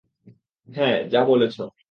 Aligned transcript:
হ্যাঁ, 0.69 0.97
যা 1.09 1.21
বলেছ! 1.25 1.55